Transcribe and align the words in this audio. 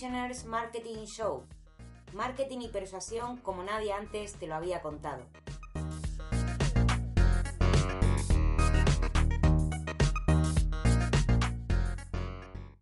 Prisoners 0.00 0.46
Marketing 0.46 1.04
Show. 1.04 1.46
Marketing 2.14 2.60
y 2.62 2.68
persuasión 2.68 3.36
como 3.36 3.62
nadie 3.62 3.92
antes 3.92 4.32
te 4.32 4.46
lo 4.46 4.54
había 4.54 4.80
contado. 4.80 5.26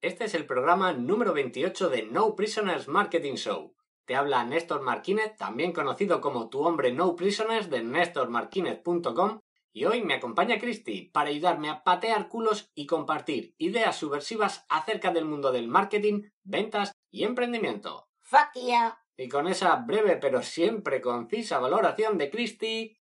Este 0.00 0.27
es 0.27 0.34
el 0.34 0.46
programa 0.46 0.92
número 0.92 1.32
28 1.32 1.88
de 1.88 2.04
No 2.04 2.36
Prisoners 2.36 2.86
Marketing 2.86 3.34
Show. 3.34 3.74
Te 4.05 4.14
habla 4.14 4.45
Néstor 4.45 4.82
Marquínez, 4.82 5.37
también 5.37 5.73
conocido 5.73 6.20
como 6.20 6.48
tu 6.48 6.60
hombre 6.60 6.92
No 6.92 7.16
Prisoners 7.16 7.69
de 7.69 7.82
nestormarquinez.com 7.82 9.41
y 9.78 9.84
hoy 9.84 10.02
me 10.02 10.14
acompaña 10.14 10.59
Christy 10.59 11.02
para 11.02 11.30
ayudarme 11.30 11.70
a 11.70 11.84
patear 11.84 12.28
culos 12.28 12.73
y 12.74 12.84
compartir 12.87 13.55
ideas 13.59 13.95
subversivas 13.95 14.66
acerca 14.68 15.12
del 15.12 15.24
mundo 15.24 15.52
del 15.52 15.68
marketing, 15.68 16.30
ventas 16.42 16.91
y 17.12 17.23
emprendimiento. 17.23 18.09
¡Fuck 18.18 18.54
yeah! 18.54 18.98
Y 19.16 19.28
con 19.28 19.46
esa 19.46 19.77
breve 19.77 20.16
pero 20.16 20.42
siempre 20.42 21.01
concisa 21.01 21.60
valoración 21.60 22.18
de 22.18 22.28
Christy, 22.28 22.98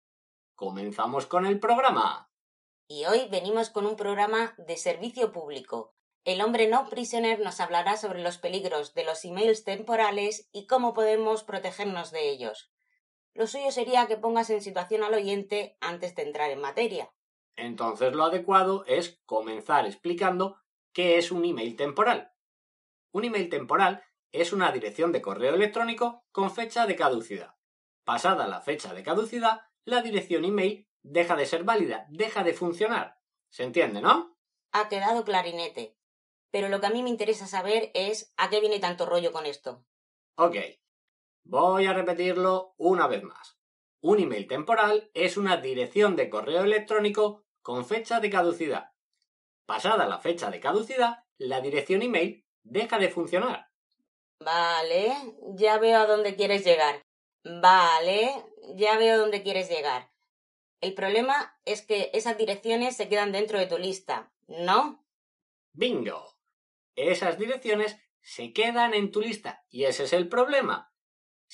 comenzamos 0.56 1.26
con 1.26 1.46
el 1.46 1.60
programa. 1.60 2.28
Y 2.88 3.04
hoy 3.04 3.28
venimos 3.30 3.70
con 3.70 3.86
un 3.86 3.94
programa 3.94 4.56
de 4.58 4.76
servicio 4.76 5.30
público. 5.30 5.94
El 6.24 6.40
hombre 6.40 6.66
no 6.66 6.88
prisoner 6.88 7.38
nos 7.38 7.60
hablará 7.60 7.96
sobre 7.96 8.20
los 8.20 8.38
peligros 8.38 8.94
de 8.94 9.04
los 9.04 9.24
emails 9.24 9.62
temporales 9.62 10.48
y 10.50 10.66
cómo 10.66 10.92
podemos 10.92 11.44
protegernos 11.44 12.10
de 12.10 12.30
ellos. 12.30 12.73
Lo 13.34 13.46
suyo 13.48 13.72
sería 13.72 14.06
que 14.06 14.16
pongas 14.16 14.48
en 14.50 14.62
situación 14.62 15.02
al 15.02 15.14
oyente 15.14 15.76
antes 15.80 16.14
de 16.14 16.22
entrar 16.22 16.50
en 16.50 16.60
materia. 16.60 17.12
Entonces 17.56 18.12
lo 18.14 18.24
adecuado 18.24 18.84
es 18.86 19.20
comenzar 19.26 19.86
explicando 19.86 20.58
qué 20.92 21.18
es 21.18 21.32
un 21.32 21.44
email 21.44 21.76
temporal. 21.76 22.32
Un 23.12 23.24
email 23.24 23.48
temporal 23.48 24.04
es 24.32 24.52
una 24.52 24.72
dirección 24.72 25.12
de 25.12 25.22
correo 25.22 25.54
electrónico 25.54 26.24
con 26.32 26.50
fecha 26.50 26.86
de 26.86 26.96
caducidad. 26.96 27.54
Pasada 28.04 28.46
la 28.46 28.60
fecha 28.60 28.94
de 28.94 29.02
caducidad, 29.02 29.62
la 29.84 30.02
dirección 30.02 30.44
email 30.44 30.88
deja 31.02 31.36
de 31.36 31.46
ser 31.46 31.64
válida, 31.64 32.06
deja 32.08 32.44
de 32.44 32.54
funcionar. 32.54 33.18
¿Se 33.50 33.62
entiende, 33.62 34.00
no? 34.00 34.36
Ha 34.72 34.88
quedado 34.88 35.24
clarinete. 35.24 35.96
Pero 36.50 36.68
lo 36.68 36.80
que 36.80 36.86
a 36.86 36.90
mí 36.90 37.02
me 37.02 37.10
interesa 37.10 37.46
saber 37.46 37.90
es 37.94 38.32
a 38.36 38.48
qué 38.48 38.60
viene 38.60 38.80
tanto 38.80 39.06
rollo 39.06 39.32
con 39.32 39.46
esto. 39.46 39.84
Ok, 40.36 40.56
Voy 41.44 41.84
a 41.84 41.92
repetirlo 41.92 42.74
una 42.78 43.06
vez 43.06 43.22
más. 43.22 43.58
Un 44.00 44.18
email 44.18 44.46
temporal 44.46 45.10
es 45.12 45.36
una 45.36 45.58
dirección 45.58 46.16
de 46.16 46.30
correo 46.30 46.64
electrónico 46.64 47.44
con 47.60 47.84
fecha 47.84 48.18
de 48.18 48.30
caducidad. 48.30 48.92
Pasada 49.66 50.06
la 50.06 50.18
fecha 50.18 50.50
de 50.50 50.60
caducidad, 50.60 51.24
la 51.36 51.60
dirección 51.60 52.00
email 52.00 52.46
deja 52.62 52.98
de 52.98 53.10
funcionar. 53.10 53.68
Vale, 54.40 55.14
ya 55.54 55.78
veo 55.78 55.98
a 55.98 56.06
dónde 56.06 56.34
quieres 56.34 56.64
llegar. 56.64 57.02
Vale, 57.44 58.30
ya 58.74 58.96
veo 58.96 59.14
a 59.14 59.18
dónde 59.18 59.42
quieres 59.42 59.68
llegar. 59.68 60.10
El 60.80 60.94
problema 60.94 61.58
es 61.66 61.82
que 61.82 62.10
esas 62.14 62.38
direcciones 62.38 62.96
se 62.96 63.08
quedan 63.08 63.32
dentro 63.32 63.58
de 63.58 63.66
tu 63.66 63.78
lista, 63.78 64.32
¿no? 64.46 65.04
Bingo. 65.72 66.36
Esas 66.96 67.38
direcciones 67.38 67.98
se 68.22 68.54
quedan 68.54 68.94
en 68.94 69.10
tu 69.10 69.20
lista 69.20 69.64
y 69.68 69.84
ese 69.84 70.04
es 70.04 70.12
el 70.14 70.28
problema 70.28 70.93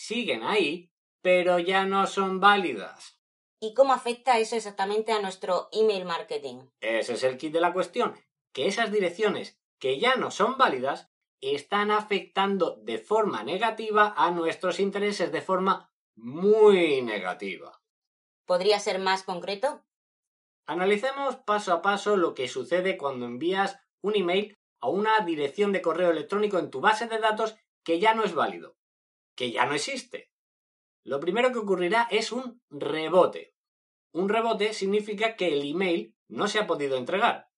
siguen 0.00 0.42
ahí, 0.42 0.90
pero 1.20 1.58
ya 1.58 1.84
no 1.84 2.06
son 2.06 2.40
válidas. 2.40 3.20
¿Y 3.60 3.74
cómo 3.74 3.92
afecta 3.92 4.38
eso 4.38 4.56
exactamente 4.56 5.12
a 5.12 5.20
nuestro 5.20 5.68
email 5.72 6.06
marketing? 6.06 6.64
Ese 6.80 7.12
es 7.12 7.22
el 7.22 7.36
kit 7.36 7.52
de 7.52 7.60
la 7.60 7.74
cuestión, 7.74 8.14
que 8.54 8.66
esas 8.66 8.90
direcciones 8.90 9.60
que 9.78 10.00
ya 10.00 10.16
no 10.16 10.30
son 10.30 10.56
válidas 10.56 11.10
están 11.42 11.90
afectando 11.90 12.76
de 12.82 12.98
forma 12.98 13.44
negativa 13.44 14.14
a 14.16 14.30
nuestros 14.30 14.80
intereses 14.80 15.30
de 15.32 15.42
forma 15.42 15.92
muy 16.16 17.02
negativa. 17.02 17.82
¿Podría 18.46 18.78
ser 18.78 18.98
más 18.98 19.22
concreto? 19.22 19.84
Analicemos 20.66 21.36
paso 21.36 21.74
a 21.74 21.82
paso 21.82 22.16
lo 22.16 22.34
que 22.34 22.48
sucede 22.48 22.96
cuando 22.96 23.26
envías 23.26 23.78
un 24.00 24.16
email 24.16 24.56
a 24.80 24.88
una 24.88 25.20
dirección 25.20 25.72
de 25.72 25.82
correo 25.82 26.10
electrónico 26.10 26.58
en 26.58 26.70
tu 26.70 26.80
base 26.80 27.06
de 27.06 27.18
datos 27.18 27.56
que 27.84 28.00
ya 28.00 28.14
no 28.14 28.24
es 28.24 28.34
válido 28.34 28.79
que 29.40 29.50
ya 29.50 29.64
no 29.64 29.74
existe. 29.74 30.30
Lo 31.02 31.18
primero 31.18 31.50
que 31.50 31.60
ocurrirá 31.60 32.06
es 32.10 32.30
un 32.30 32.60
rebote. 32.68 33.54
Un 34.12 34.28
rebote 34.28 34.74
significa 34.74 35.34
que 35.34 35.48
el 35.54 35.66
email 35.66 36.14
no 36.28 36.46
se 36.46 36.58
ha 36.58 36.66
podido 36.66 36.98
entregar. 36.98 37.48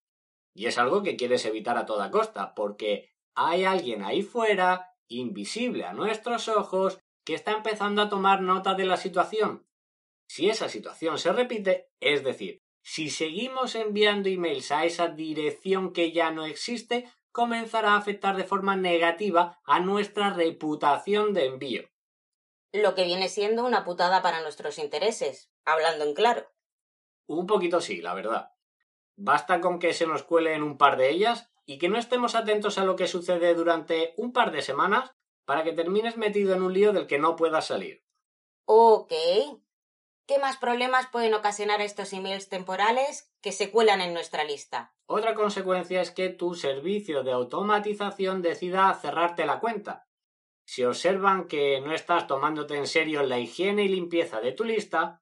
Y 0.54 0.66
es 0.66 0.78
algo 0.78 1.03
que 1.03 1.16
quieres 1.16 1.44
evitar 1.44 1.76
a 1.76 1.84
toda 1.84 2.12
costa, 2.12 2.54
porque 2.54 3.10
hay 3.34 3.65
alguien 3.65 4.04
ahí 4.04 4.22
fuera, 4.22 4.94
invisible 5.09 5.84
a 5.84 5.93
nuestros 5.93 6.47
ojos, 6.47 7.00
que 7.25 7.34
está 7.34 7.50
empezando 7.50 8.00
a 8.00 8.09
tomar 8.09 8.43
nota 8.43 8.75
de 8.75 8.87
la 8.87 8.97
situación. 8.97 9.66
Si 10.28 10.49
esa 10.49 10.69
situación 10.69 11.19
se 11.19 11.32
repite, 11.32 11.91
es 11.99 12.22
decir, 12.22 12.62
si 12.81 13.10
seguimos 13.10 13.75
enviando 13.75 14.28
emails 14.28 14.70
a 14.70 14.84
esa 14.84 15.09
dirección 15.09 15.93
que 15.93 16.12
ya 16.12 16.31
no 16.31 16.47
existe, 16.47 17.10
comenzará 17.32 17.93
a 17.93 17.97
afectar 17.97 18.37
de 18.37 18.44
forma 18.44 18.76
negativa 18.76 19.60
a 19.65 19.81
nuestra 19.81 20.31
reputación 20.31 21.34
de 21.34 21.47
envío. 21.47 21.88
Lo 22.72 22.94
que 22.94 23.04
viene 23.04 23.28
siendo 23.28 23.65
una 23.65 23.84
putada 23.84 24.22
para 24.22 24.41
nuestros 24.43 24.78
intereses, 24.78 25.50
hablando 25.65 26.04
en 26.04 26.15
claro. 26.15 26.50
Un 27.26 27.47
poquito 27.47 27.81
sí, 27.81 28.00
la 28.00 28.15
verdad. 28.15 28.53
Basta 29.16 29.60
con 29.60 29.78
que 29.78 29.93
se 29.93 30.06
nos 30.06 30.22
cuele 30.22 30.54
en 30.54 30.62
un 30.62 30.78
par 30.78 30.97
de 30.97 31.10
ellas 31.10 31.50
y 31.66 31.78
que 31.78 31.88
no 31.88 31.98
estemos 31.98 32.34
atentos 32.34 32.78
a 32.78 32.84
lo 32.84 32.97
que 32.97 33.09
sucede 33.09 33.54
durante 33.54 34.14
un 34.16 34.32
par 34.32 34.53
de 34.53 34.62
semanas 34.62 35.12
para 35.44 35.64
que 35.64 35.72
termines 35.72 36.16
metido 36.16 36.54
en 36.54 36.62
un 36.62 36.72
lío 36.72 36.93
del 36.93 37.06
que 37.06 37.19
no 37.19 37.37
puedas 37.37 37.66
salir. 37.66 38.04
Ok. 38.64 39.12
¿Qué 40.32 40.38
más 40.38 40.56
problemas 40.56 41.09
pueden 41.09 41.34
ocasionar 41.34 41.82
estos 41.82 42.15
emails 42.15 42.48
temporales 42.48 43.31
que 43.43 43.53
se 43.53 43.70
cuelan 43.70 44.00
en 44.00 44.15
nuestra 44.15 44.44
lista? 44.44 44.94
Otra 45.04 45.34
consecuencia 45.34 46.00
es 46.00 46.10
que 46.10 46.31
tu 46.31 46.54
servicio 46.54 47.22
de 47.22 47.32
automatización 47.32 48.41
decida 48.41 48.94
cerrarte 48.94 49.44
la 49.44 49.60
cuenta. 49.60 50.09
Si 50.65 50.84
observan 50.84 51.48
que 51.48 51.82
no 51.82 51.93
estás 51.93 52.26
tomándote 52.26 52.78
en 52.78 52.87
serio 52.87 53.22
la 53.25 53.38
higiene 53.38 53.84
y 53.84 53.88
limpieza 53.88 54.41
de 54.41 54.53
tu 54.53 54.65
lista, 54.65 55.20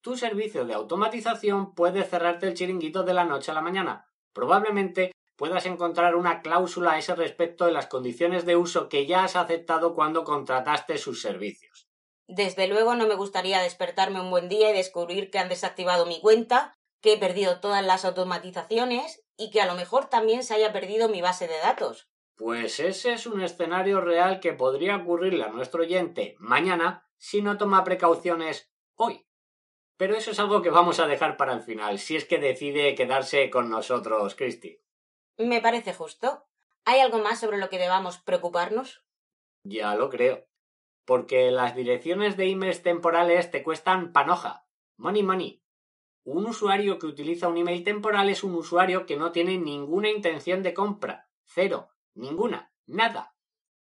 tu 0.00 0.16
servicio 0.16 0.64
de 0.64 0.74
automatización 0.74 1.74
puede 1.74 2.04
cerrarte 2.04 2.46
el 2.46 2.54
chiringuito 2.54 3.02
de 3.02 3.14
la 3.14 3.24
noche 3.24 3.50
a 3.50 3.54
la 3.54 3.62
mañana. 3.62 4.12
Probablemente 4.32 5.10
puedas 5.34 5.66
encontrar 5.66 6.14
una 6.14 6.40
cláusula 6.40 6.92
a 6.92 6.98
ese 6.98 7.16
respecto 7.16 7.66
en 7.66 7.74
las 7.74 7.88
condiciones 7.88 8.46
de 8.46 8.54
uso 8.54 8.88
que 8.88 9.06
ya 9.06 9.24
has 9.24 9.34
aceptado 9.34 9.96
cuando 9.96 10.22
contrataste 10.22 10.98
sus 10.98 11.20
servicios. 11.20 11.85
Desde 12.28 12.66
luego 12.66 12.94
no 12.94 13.06
me 13.06 13.14
gustaría 13.14 13.60
despertarme 13.60 14.20
un 14.20 14.30
buen 14.30 14.48
día 14.48 14.70
y 14.70 14.74
descubrir 14.74 15.30
que 15.30 15.38
han 15.38 15.48
desactivado 15.48 16.06
mi 16.06 16.20
cuenta 16.20 16.76
que 17.00 17.12
he 17.12 17.18
perdido 17.18 17.60
todas 17.60 17.84
las 17.84 18.04
automatizaciones 18.04 19.24
y 19.36 19.50
que 19.50 19.60
a 19.60 19.66
lo 19.66 19.74
mejor 19.74 20.06
también 20.06 20.42
se 20.42 20.54
haya 20.54 20.72
perdido 20.72 21.08
mi 21.08 21.22
base 21.22 21.46
de 21.46 21.58
datos. 21.58 22.08
Pues 22.34 22.80
ese 22.80 23.12
es 23.12 23.26
un 23.26 23.40
escenario 23.40 24.00
real 24.00 24.40
que 24.40 24.52
podría 24.52 24.96
ocurrirle 24.96 25.44
a 25.44 25.48
nuestro 25.48 25.82
oyente 25.82 26.36
mañana 26.38 27.08
si 27.16 27.42
no 27.42 27.56
toma 27.56 27.84
precauciones 27.84 28.70
hoy. 28.94 29.26
Pero 29.96 30.16
eso 30.16 30.32
es 30.32 30.38
algo 30.38 30.60
que 30.60 30.70
vamos 30.70 31.00
a 31.00 31.06
dejar 31.06 31.36
para 31.36 31.54
el 31.54 31.62
final, 31.62 31.98
si 31.98 32.16
es 32.16 32.26
que 32.26 32.38
decide 32.38 32.94
quedarse 32.94 33.48
con 33.48 33.70
nosotros, 33.70 34.34
Christy. 34.34 34.78
Me 35.38 35.60
parece 35.62 35.94
justo. 35.94 36.46
¿Hay 36.84 37.00
algo 37.00 37.18
más 37.18 37.40
sobre 37.40 37.58
lo 37.58 37.68
que 37.68 37.78
debamos 37.78 38.18
preocuparnos? 38.18 39.02
Ya 39.62 39.94
lo 39.94 40.10
creo. 40.10 40.46
Porque 41.06 41.50
las 41.50 41.74
direcciones 41.74 42.36
de 42.36 42.50
emails 42.50 42.82
temporales 42.82 43.50
te 43.50 43.62
cuestan 43.62 44.12
panoja. 44.12 44.66
Money 44.96 45.22
money. 45.22 45.62
Un 46.24 46.46
usuario 46.46 46.98
que 46.98 47.06
utiliza 47.06 47.48
un 47.48 47.56
email 47.56 47.84
temporal 47.84 48.28
es 48.28 48.42
un 48.42 48.54
usuario 48.56 49.06
que 49.06 49.16
no 49.16 49.30
tiene 49.30 49.56
ninguna 49.56 50.10
intención 50.10 50.62
de 50.64 50.74
compra. 50.74 51.30
Cero. 51.44 51.88
Ninguna. 52.14 52.72
Nada. 52.86 53.36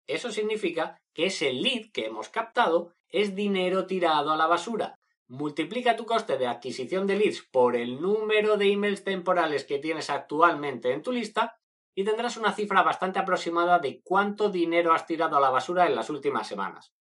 Eso 0.05 0.31
significa 0.31 1.01
que 1.13 1.27
ese 1.27 1.53
lead 1.53 1.91
que 1.93 2.05
hemos 2.05 2.29
captado 2.29 2.93
es 3.07 3.35
dinero 3.35 3.87
tirado 3.87 4.31
a 4.31 4.37
la 4.37 4.47
basura. 4.47 4.99
Multiplica 5.29 5.95
tu 5.95 6.05
coste 6.05 6.37
de 6.37 6.47
adquisición 6.47 7.07
de 7.07 7.15
leads 7.15 7.41
por 7.41 7.75
el 7.75 8.01
número 8.01 8.57
de 8.57 8.71
emails 8.71 9.03
temporales 9.03 9.63
que 9.63 9.79
tienes 9.79 10.09
actualmente 10.09 10.91
en 10.91 11.03
tu 11.03 11.11
lista 11.11 11.57
y 11.95 12.03
tendrás 12.03 12.37
una 12.37 12.53
cifra 12.53 12.83
bastante 12.83 13.19
aproximada 13.19 13.79
de 13.79 14.01
cuánto 14.03 14.49
dinero 14.49 14.93
has 14.93 15.05
tirado 15.05 15.35
a 15.37 15.41
la 15.41 15.49
basura 15.49 15.87
en 15.87 15.95
las 15.95 16.09
últimas 16.09 16.47
semanas. 16.47 16.93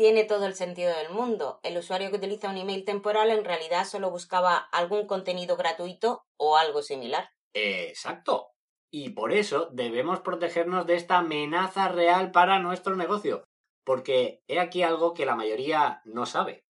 Tiene 0.00 0.24
todo 0.24 0.46
el 0.46 0.54
sentido 0.54 0.96
del 0.96 1.10
mundo. 1.10 1.60
El 1.62 1.76
usuario 1.76 2.08
que 2.08 2.16
utiliza 2.16 2.48
un 2.48 2.56
email 2.56 2.86
temporal 2.86 3.30
en 3.30 3.44
realidad 3.44 3.84
solo 3.84 4.10
buscaba 4.10 4.56
algún 4.56 5.06
contenido 5.06 5.58
gratuito 5.58 6.24
o 6.38 6.56
algo 6.56 6.80
similar. 6.80 7.28
Exacto. 7.52 8.54
Y 8.90 9.10
por 9.10 9.30
eso 9.30 9.68
debemos 9.70 10.20
protegernos 10.20 10.86
de 10.86 10.94
esta 10.94 11.18
amenaza 11.18 11.88
real 11.88 12.30
para 12.30 12.60
nuestro 12.60 12.96
negocio, 12.96 13.44
porque 13.84 14.42
he 14.48 14.58
aquí 14.58 14.82
algo 14.82 15.12
que 15.12 15.26
la 15.26 15.36
mayoría 15.36 16.00
no 16.06 16.24
sabe. 16.24 16.64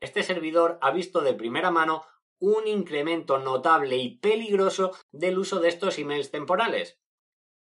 Este 0.00 0.24
servidor 0.24 0.80
ha 0.82 0.90
visto 0.90 1.20
de 1.20 1.34
primera 1.34 1.70
mano 1.70 2.04
un 2.40 2.66
incremento 2.66 3.38
notable 3.38 3.96
y 3.98 4.18
peligroso 4.18 4.90
del 5.12 5.38
uso 5.38 5.60
de 5.60 5.68
estos 5.68 6.00
emails 6.00 6.32
temporales. 6.32 6.98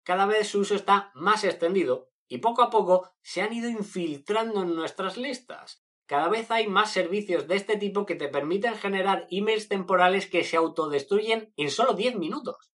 Cada 0.05 0.25
vez 0.27 0.47
su 0.47 0.61
uso 0.61 0.75
está 0.75 1.11
más 1.13 1.43
extendido 1.43 2.12
y 2.33 2.39
poco 2.39 2.63
a 2.63 2.71
poco 2.71 3.11
se 3.21 3.43
han 3.43 3.53
ido 3.53 3.69
infiltrando 3.69 4.63
en 4.63 4.73
nuestras 4.75 5.17
listas. 5.17 5.83
Cada 6.07 6.29
vez 6.29 6.49
hay 6.49 6.65
más 6.65 6.91
servicios 6.91 7.47
de 7.47 7.57
este 7.57 7.77
tipo 7.77 8.07
que 8.07 8.15
te 8.15 8.27
permiten 8.27 8.73
generar 8.73 9.27
emails 9.29 9.67
temporales 9.67 10.27
que 10.27 10.43
se 10.43 10.57
autodestruyen 10.57 11.53
en 11.57 11.69
solo 11.69 11.93
10 11.93 12.15
minutos. 12.15 12.71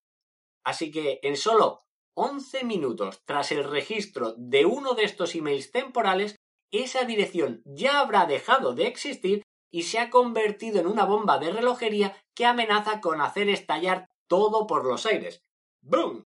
Así 0.64 0.92
que 0.92 1.20
en 1.24 1.36
solo 1.36 1.82
11 2.14 2.64
minutos 2.64 3.22
tras 3.26 3.52
el 3.52 3.66
registro 3.66 4.34
de 4.38 4.66
uno 4.66 4.94
de 4.94 5.04
estos 5.04 5.36
emails 5.36 5.74
temporales, 5.74 6.38
esa 6.72 7.04
dirección 7.04 7.62
ya 7.66 8.00
habrá 8.00 8.28
dejado 8.28 8.74
de 8.74 8.88
existir 8.88 9.44
y 9.70 9.84
se 9.84 10.00
ha 10.00 10.10
convertido 10.10 10.80
en 10.80 10.88
una 10.88 11.04
bomba 11.04 11.38
de 11.38 11.52
relojería 11.52 12.16
que 12.34 12.46
amenaza 12.46 13.02
con 13.02 13.20
hacer 13.20 13.50
estallar 13.50 14.06
todo 14.30 14.68
por 14.68 14.86
los 14.86 15.06
aires. 15.06 15.42
¡Boom! 15.82 16.24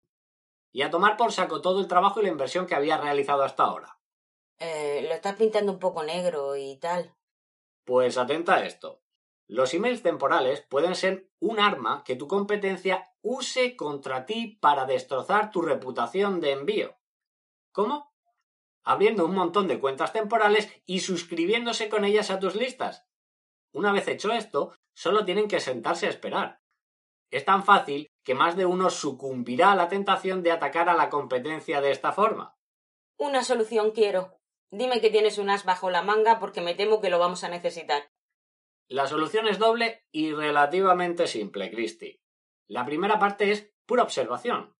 Y 0.73 0.83
a 0.83 0.91
tomar 0.91 1.17
por 1.17 1.33
saco 1.33 1.61
todo 1.61 1.81
el 1.81 1.89
trabajo 1.89 2.21
y 2.21 2.25
la 2.25 2.31
inversión 2.31 2.67
que 2.67 2.75
había 2.75 2.99
realizado 2.99 3.43
hasta 3.43 3.65
ahora. 3.65 3.99
Eh, 4.59 5.05
lo 5.09 5.15
estás 5.15 5.37
pintando 5.37 5.73
un 5.73 5.79
poco 5.79 6.03
negro 6.03 6.57
y 6.57 6.77
tal. 6.77 7.15
Pues 7.85 8.19
atenta 8.19 8.57
a 8.57 8.65
esto. 8.67 9.03
Los 9.49 9.75
emails 9.75 10.03
temporales 10.03 10.61
pueden 10.61 10.95
ser 10.95 11.29
un 11.41 11.59
arma 11.59 12.05
que 12.05 12.15
tu 12.15 12.29
competencia 12.29 13.11
use 13.21 13.75
contra 13.75 14.27
ti 14.27 14.59
para 14.61 14.85
destrozar 14.85 15.51
tu 15.51 15.63
reputación 15.63 16.41
de 16.41 16.53
envío. 16.53 16.99
¿Cómo? 17.73 18.15
Abriendo 18.85 19.25
un 19.25 19.35
montón 19.35 19.67
de 19.67 19.81
cuentas 19.81 20.13
temporales 20.13 20.69
y 20.87 21.01
suscribiéndose 21.01 21.89
con 21.89 22.05
ellas 22.05 22.31
a 22.31 22.39
tus 22.39 22.55
listas. 22.55 23.07
Una 23.73 23.93
vez 23.93 24.07
hecho 24.09 24.31
esto, 24.33 24.73
solo 24.95 25.25
tienen 25.25 25.49
que 25.49 25.59
sentarse 25.59 26.07
a 26.07 26.11
esperar. 26.11 26.61
Es 27.31 27.45
tan 27.45 27.65
fácil 27.65 28.11
que 28.31 28.37
más 28.37 28.55
de 28.55 28.65
uno 28.65 28.91
sucumbirá 28.91 29.73
a 29.73 29.75
la 29.75 29.89
tentación 29.89 30.45
de 30.45 30.53
atacar 30.53 30.89
a 30.89 30.95
la 30.95 31.11
competencia 31.11 31.81
de 31.81 31.91
esta 31.91 32.13
forma. 32.13 32.57
Una 33.17 33.43
solución 33.43 33.91
quiero. 33.91 34.39
Dime 34.71 35.01
que 35.01 35.11
tienes 35.11 35.39
un 35.39 35.51
as 35.51 35.65
bajo 35.65 35.91
la 35.91 36.03
manga 36.03 36.39
porque 36.39 36.61
me 36.61 36.77
temo 36.77 37.01
que 37.01 37.11
lo 37.11 37.19
vamos 37.19 37.43
a 37.43 37.49
necesitar. 37.49 38.13
La 38.87 39.09
solución 39.09 39.49
es 39.49 39.59
doble 39.59 40.07
y 40.13 40.31
relativamente 40.31 41.27
simple, 41.27 41.73
Christy. 41.73 42.23
La 42.69 42.87
primera 42.87 43.19
parte 43.19 43.51
es 43.51 43.75
pura 43.85 44.05
observación. 44.05 44.77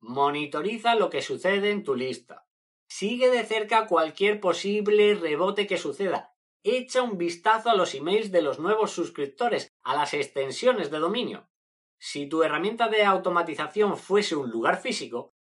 Monitoriza 0.00 0.94
lo 0.94 1.08
que 1.08 1.22
sucede 1.22 1.70
en 1.70 1.84
tu 1.84 1.94
lista. 1.94 2.46
Sigue 2.86 3.30
de 3.30 3.44
cerca 3.44 3.86
cualquier 3.86 4.40
posible 4.40 5.14
rebote 5.14 5.66
que 5.66 5.78
suceda. 5.78 6.34
Echa 6.64 7.00
un 7.00 7.16
vistazo 7.16 7.70
a 7.70 7.74
los 7.74 7.94
emails 7.94 8.30
de 8.30 8.42
los 8.42 8.58
nuevos 8.58 8.90
suscriptores, 8.90 9.72
a 9.82 9.96
las 9.96 10.12
extensiones 10.12 10.90
de 10.90 10.98
dominio. 10.98 11.48
Si 12.00 12.26
tu 12.26 12.42
herramienta 12.42 12.88
de 12.88 13.04
automatización 13.04 13.98
fuese 13.98 14.34
un 14.34 14.48
lugar 14.50 14.80
físico, 14.80 15.34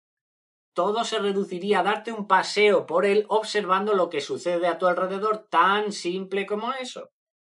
todo 0.73 1.05
se 1.05 1.17
reduciría 1.17 1.79
a 1.79 1.83
darte 1.83 2.11
un 2.11 2.27
paseo 2.27 2.85
por 2.85 3.05
él 3.05 3.25
observando 3.29 3.93
lo 3.93 4.09
que 4.09 4.19
sucede 4.19 4.67
a 4.67 4.77
tu 4.77 4.85
alrededor 4.85 5.47
tan 5.49 5.93
simple 5.93 6.45
como 6.45 6.73
eso. 6.73 7.11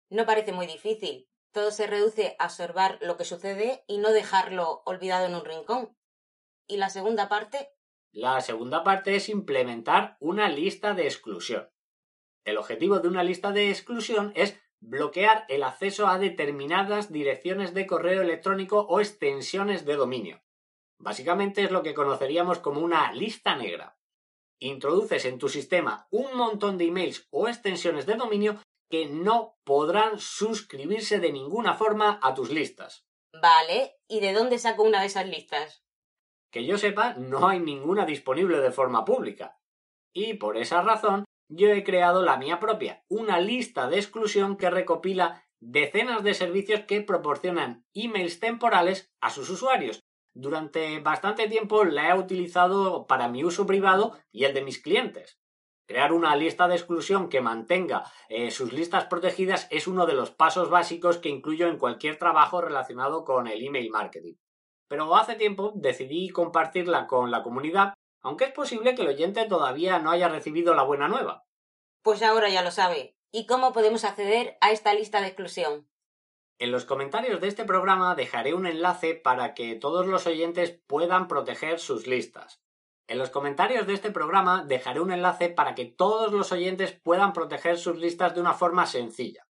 No 0.09 0.25
parece 0.27 0.53
muy 0.53 0.68
difícil. 0.68 1.27
Todo 1.51 1.71
se 1.71 1.88
reduce 1.88 2.36
a 2.38 2.45
observar 2.45 3.00
lo 3.01 3.18
que 3.18 3.25
sucede 3.25 3.83
y 3.88 3.98
no 3.98 4.12
dejarlo 4.12 4.83
olvidado 4.86 5.25
en 5.25 5.36
un 5.36 5.45
rincón. 5.45 5.98
¿Y 6.68 6.77
la 6.77 6.89
segunda 6.89 7.27
parte? 7.27 7.71
La 8.12 8.39
segunda 8.39 8.83
parte 8.83 9.15
es 9.15 9.30
implementar 9.30 10.15
una 10.19 10.48
lista 10.48 10.94
de 10.94 11.06
exclusión. 11.06 11.69
El 12.45 12.57
objetivo 12.57 13.00
de 13.00 13.07
una 13.07 13.24
lista 13.24 13.51
de 13.51 13.69
exclusión 13.69 14.31
es 14.36 14.59
bloquear 14.81 15.45
el 15.47 15.63
acceso 15.63 16.07
a 16.07 16.17
determinadas 16.17 17.11
direcciones 17.11 17.73
de 17.73 17.87
correo 17.87 18.21
electrónico 18.21 18.81
o 18.81 18.99
extensiones 18.99 19.85
de 19.85 19.95
dominio. 19.95 20.41
Básicamente 20.99 21.63
es 21.63 21.71
lo 21.71 21.83
que 21.83 21.93
conoceríamos 21.93 22.59
como 22.59 22.81
una 22.81 23.11
lista 23.13 23.55
negra. 23.55 23.97
Introduces 24.59 25.25
en 25.25 25.39
tu 25.39 25.49
sistema 25.49 26.07
un 26.11 26.35
montón 26.35 26.77
de 26.77 26.85
emails 26.85 27.27
o 27.31 27.47
extensiones 27.47 28.05
de 28.05 28.15
dominio 28.15 28.59
que 28.89 29.07
no 29.07 29.57
podrán 29.63 30.19
suscribirse 30.19 31.19
de 31.19 31.31
ninguna 31.31 31.73
forma 31.75 32.19
a 32.21 32.33
tus 32.35 32.49
listas. 32.51 33.05
Vale, 33.41 33.95
¿y 34.07 34.19
de 34.19 34.33
dónde 34.33 34.59
saco 34.59 34.83
una 34.83 34.99
de 34.99 35.07
esas 35.07 35.27
listas? 35.27 35.83
Que 36.51 36.65
yo 36.65 36.77
sepa, 36.77 37.13
no 37.13 37.47
hay 37.47 37.59
ninguna 37.59 38.05
disponible 38.05 38.59
de 38.59 38.71
forma 38.71 39.05
pública. 39.05 39.57
Y 40.13 40.33
por 40.33 40.57
esa 40.57 40.81
razón, 40.81 41.23
yo 41.51 41.69
he 41.69 41.83
creado 41.83 42.24
la 42.24 42.38
mía 42.38 42.59
propia, 42.59 43.03
una 43.07 43.39
lista 43.39 43.88
de 43.88 43.98
exclusión 43.98 44.57
que 44.57 44.69
recopila 44.69 45.44
decenas 45.59 46.24
de 46.24 46.33
servicios 46.33 46.81
que 46.81 47.01
proporcionan 47.01 47.86
emails 47.94 48.39
temporales 48.39 49.12
a 49.21 49.30
sus 49.30 49.50
usuarios 49.50 50.01
durante 50.33 51.00
bastante 51.00 51.50
tiempo 51.50 51.83
la 51.83 52.09
he 52.09 52.18
utilizado 52.18 53.06
para 53.06 53.27
mi 53.27 53.44
uso 53.44 53.65
privado 53.65 54.18
y 54.31 54.45
el 54.45 54.53
de 54.53 54.63
mis 54.63 54.81
clientes. 54.81 55.39
Crear 55.88 56.13
una 56.13 56.38
lista 56.38 56.69
de 56.69 56.75
exclusión 56.75 57.27
que 57.27 57.42
mantenga 57.42 58.03
eh, 58.30 58.50
sus 58.50 58.71
listas 58.71 59.06
protegidas 59.07 59.68
es 59.71 59.88
uno 59.88 60.06
de 60.06 60.13
los 60.13 60.31
pasos 60.31 60.69
básicos 60.69 61.18
que 61.18 61.27
incluyo 61.27 61.68
en 61.68 61.77
cualquier 61.77 62.18
trabajo 62.18 62.62
relacionado 62.62 63.25
con 63.25 63.48
el 63.48 63.65
email 63.65 63.89
marketing. 63.89 64.36
Pero 64.88 65.13
hace 65.18 65.36
tiempo 65.36 65.74
decidí 65.75 66.30
compartirla 66.30 67.07
con 67.07 67.30
la 67.30 67.44
comunidad, 67.44 67.94
aunque 68.21 68.45
es 68.45 68.51
posible 68.51 68.95
que 68.95 69.01
el 69.01 69.09
oyente 69.09 69.45
todavía 69.47 70.00
no 70.00 70.12
haya 70.12 70.29
recibido 70.29 70.73
la 70.73 70.83
buena 70.83 71.07
nueva. 71.07 71.45
Pues 72.01 72.23
ahora 72.23 72.50
ya 72.50 72.62
lo 72.62 72.71
sabe. 72.71 73.15
¿Y 73.31 73.45
cómo 73.45 73.71
podemos 73.73 74.03
acceder 74.03 74.57
a 74.62 74.71
esta 74.71 74.94
lista 74.94 75.21
de 75.21 75.27
exclusión? 75.27 75.88
En 76.59 76.71
los 76.71 76.85
comentarios 76.85 77.41
de 77.41 77.47
este 77.47 77.63
programa 77.63 78.13
dejaré 78.15 78.53
un 78.53 78.68
enlace 78.68 79.15
para 79.15 79.53
que 79.53 79.75
todos 79.75 80.06
los 80.06 80.27
oyentes 80.27 80.79
puedan 80.85 81.27
proteger 81.27 81.79
sus 81.79 82.07
listas. 82.07 82.62
En 83.07 83.18
los 83.18 83.29
comentarios 83.29 83.88
de 83.88 83.94
este 83.94 84.12
programa 84.12 84.63
dejaré 84.63 85.00
un 85.00 85.12
enlace 85.12 85.50
para 85.50 85.75
que 85.75 85.85
todos 85.85 86.31
los 86.31 86.51
oyentes 86.51 86.91
puedan 87.03 87.33
proteger 87.33 87.77
sus 87.77 87.97
listas 87.97 88.35
de 88.35 88.41
una 88.41 88.53
forma 88.53 88.85
sencilla. 88.85 89.47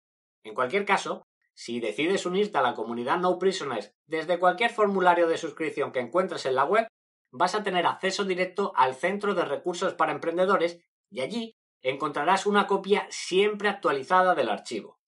En 0.44 0.56
cualquier 0.56 0.86
caso, 0.86 1.28
si 1.54 1.80
decides 1.80 2.26
unirte 2.26 2.58
a 2.58 2.62
la 2.62 2.74
comunidad 2.74 3.18
No 3.18 3.40
Prisoners 3.40 3.94
desde 4.08 4.40
cualquier 4.40 4.72
formulario 4.72 5.28
de 5.28 5.38
suscripción 5.38 5.92
que 5.92 6.00
encuentres 6.00 6.46
en 6.46 6.56
la 6.56 6.66
web, 6.66 6.88
vas 7.38 7.56
a 7.56 7.64
tener 7.64 7.86
acceso 7.86 8.24
directo 8.24 8.74
al 8.76 8.96
Centro 8.96 9.34
de 9.34 9.46
Recursos 9.46 9.94
para 9.94 10.12
Emprendedores 10.12 10.80
y 11.10 11.22
allí 11.22 11.58
encontrarás 11.82 12.46
una 12.46 12.68
copia 12.68 13.08
siempre 13.10 13.70
actualizada 13.70 14.36
del 14.36 14.50
archivo 14.50 15.00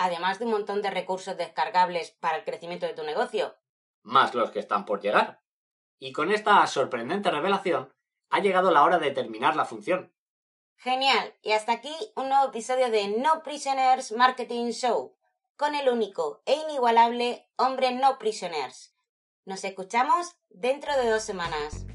además 0.00 0.38
de 0.38 0.46
un 0.46 0.52
montón 0.52 0.80
de 0.80 0.90
recursos 0.90 1.36
descargables 1.36 2.12
para 2.12 2.38
el 2.38 2.44
crecimiento 2.44 2.86
de 2.86 2.94
tu 2.94 3.02
negocio. 3.02 3.54
Más 4.02 4.34
los 4.34 4.50
que 4.50 4.58
están 4.58 4.86
por 4.86 5.02
llegar. 5.02 5.42
Y 5.98 6.12
con 6.12 6.32
esta 6.32 6.66
sorprendente 6.66 7.30
revelación, 7.30 7.92
ha 8.30 8.40
llegado 8.40 8.70
la 8.70 8.82
hora 8.82 8.98
de 8.98 9.10
terminar 9.10 9.56
la 9.56 9.66
función. 9.66 10.14
Genial, 10.76 11.36
y 11.42 11.52
hasta 11.52 11.72
aquí 11.72 11.94
un 12.16 12.30
nuevo 12.30 12.46
episodio 12.46 12.90
de 12.90 13.08
No 13.08 13.42
Prisoners 13.42 14.12
Marketing 14.12 14.70
Show, 14.70 15.18
con 15.56 15.74
el 15.74 15.90
único 15.90 16.42
e 16.46 16.54
inigualable 16.54 17.50
hombre 17.56 17.92
No 17.92 18.18
Prisoners. 18.18 18.89
Nos 19.46 19.64
escuchamos 19.64 20.36
dentro 20.50 20.94
de 20.98 21.08
dos 21.08 21.22
semanas. 21.22 21.86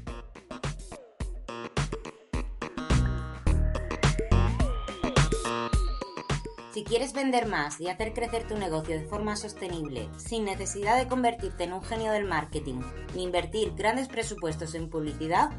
Si 6.72 6.82
quieres 6.82 7.12
vender 7.12 7.46
más 7.46 7.80
y 7.80 7.88
hacer 7.88 8.12
crecer 8.12 8.48
tu 8.48 8.56
negocio 8.56 8.98
de 8.98 9.06
forma 9.06 9.36
sostenible, 9.36 10.10
sin 10.16 10.44
necesidad 10.44 10.98
de 10.98 11.06
convertirte 11.06 11.64
en 11.64 11.72
un 11.72 11.82
genio 11.82 12.10
del 12.10 12.24
marketing 12.24 12.80
ni 13.14 13.22
invertir 13.22 13.74
grandes 13.76 14.08
presupuestos 14.08 14.74
en 14.74 14.90
publicidad, 14.90 15.50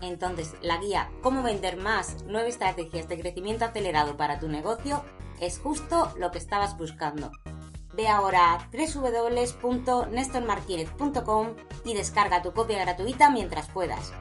entonces 0.00 0.54
la 0.62 0.78
guía 0.78 1.10
Cómo 1.22 1.42
vender 1.42 1.76
más, 1.76 2.16
nueve 2.26 2.48
estrategias 2.48 3.08
de 3.08 3.20
crecimiento 3.20 3.66
acelerado 3.66 4.16
para 4.16 4.40
tu 4.40 4.48
negocio 4.48 5.04
es 5.40 5.58
justo 5.58 6.12
lo 6.18 6.30
que 6.30 6.38
estabas 6.38 6.78
buscando. 6.78 7.30
Ve 7.96 8.08
ahora 8.08 8.54
a 8.54 8.68
www.nestormartinez.com 8.70 11.48
y 11.84 11.94
descarga 11.94 12.42
tu 12.42 12.52
copia 12.52 12.78
gratuita 12.78 13.30
mientras 13.30 13.68
puedas. 13.68 14.12